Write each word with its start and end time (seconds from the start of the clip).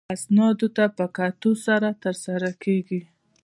اسنادو 0.15 0.67
ته 0.75 0.83
په 0.97 1.05
کتو 1.17 1.51
سره 1.65 1.89
ترسره 2.03 2.49
کیږي. 2.63 3.01